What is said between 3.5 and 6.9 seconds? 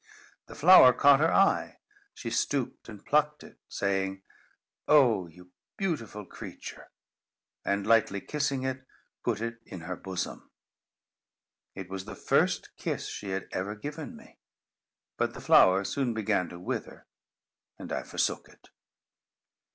saying, "Oh, you beautiful creature!"